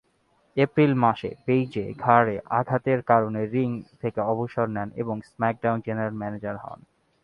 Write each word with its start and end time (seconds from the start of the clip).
April 0.57 0.91
মাসে 0.95 1.29
Paige 1.45 1.73
ঘাড়ে 1.99 2.35
আঘাতের 2.59 2.99
কারণে 3.01 3.41
রিং 3.45 3.69
থেকে 4.01 4.19
অবসর 4.23 4.67
নেন 4.67 4.89
এবং 4.95 5.15
স্ম্যাকডাউন 5.29 5.79
জেনারেল 5.85 6.15
ম্যানেজার 6.17 6.55
হন। 6.57 6.79